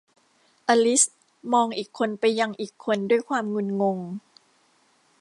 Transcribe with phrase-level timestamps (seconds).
[0.67, 1.03] อลิซ
[1.53, 3.97] มองอีกคนไปยังอีกคนด้วยความงุนงง